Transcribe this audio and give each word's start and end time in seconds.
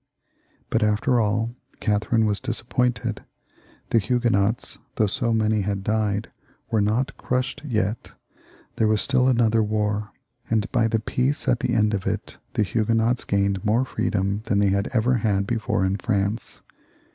But 0.71 0.81
after 0.81 1.19
all 1.21 1.51
Catherine 1.79 2.25
was 2.25 2.39
disappointed; 2.39 3.21
the 3.91 3.99
Hugue 3.99 4.31
nots, 4.31 4.79
though 4.95 5.05
so 5.05 5.31
many 5.31 5.61
had 5.61 5.83
died, 5.83 6.31
were 6.71 6.81
not 6.81 7.15
crushed 7.17 7.61
yet; 7.63 8.11
there 8.77 8.87
was 8.87 8.99
still 8.99 9.27
another 9.27 9.61
war, 9.61 10.09
and 10.49 10.65
by 10.71 10.87
the 10.87 10.99
peace 10.99 11.47
at 11.47 11.59
the 11.59 11.75
end 11.75 11.93
of 11.93 12.07
it, 12.07 12.37
the 12.53 12.63
Huguenots 12.63 13.23
gained 13.25 13.63
more 13.63 13.85
freedom 13.85 14.41
than 14.45 14.57
they 14.57 14.69
had 14.69 14.87
ever 14.87 15.13
had 15.17 15.45
before 15.45 15.85
in 15.85 15.97
France. 15.97 16.61